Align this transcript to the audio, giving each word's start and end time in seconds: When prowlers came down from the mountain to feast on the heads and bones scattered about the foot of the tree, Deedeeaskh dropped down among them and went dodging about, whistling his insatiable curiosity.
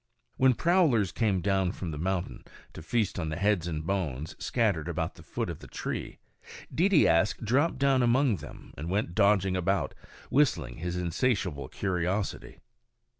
When 0.37 0.55
prowlers 0.55 1.11
came 1.11 1.41
down 1.41 1.73
from 1.73 1.91
the 1.91 1.97
mountain 1.99 2.43
to 2.73 2.81
feast 2.81 3.19
on 3.19 3.29
the 3.29 3.35
heads 3.35 3.67
and 3.67 3.85
bones 3.85 4.35
scattered 4.43 4.87
about 4.89 5.13
the 5.13 5.21
foot 5.21 5.47
of 5.47 5.59
the 5.59 5.67
tree, 5.67 6.17
Deedeeaskh 6.73 7.37
dropped 7.45 7.77
down 7.77 8.01
among 8.01 8.37
them 8.37 8.73
and 8.75 8.89
went 8.89 9.13
dodging 9.13 9.55
about, 9.55 9.93
whistling 10.31 10.77
his 10.77 10.95
insatiable 10.97 11.67
curiosity. 11.67 12.57